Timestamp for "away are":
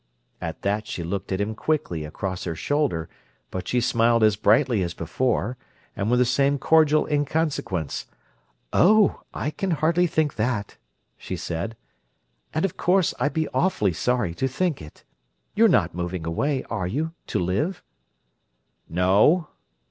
16.25-16.87